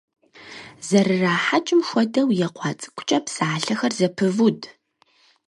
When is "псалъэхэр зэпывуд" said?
3.25-4.61